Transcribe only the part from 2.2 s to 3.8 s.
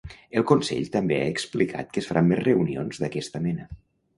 més reunions d’aquesta mena.